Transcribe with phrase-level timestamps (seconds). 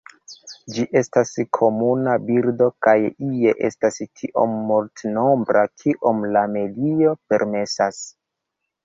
[0.75, 8.01] Ĝi estas komuna birdo kaj ie estas tiom multnombra kiom la medio permesas.